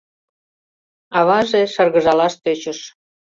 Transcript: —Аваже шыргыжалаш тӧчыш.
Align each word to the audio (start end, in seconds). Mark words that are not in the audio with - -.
—Аваже 1.17 1.61
шыргыжалаш 1.73 2.33
тӧчыш. 2.43 2.79